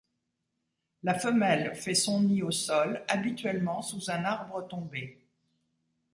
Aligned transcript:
La 1.03 1.13
femelle 1.13 1.75
fait 1.75 1.93
son 1.93 2.21
nid 2.21 2.41
au 2.41 2.49
sol, 2.49 3.03
habituellement 3.07 3.83
sous 3.83 4.09
un 4.09 4.25
arbre 4.25 4.67
tombé. 4.67 5.29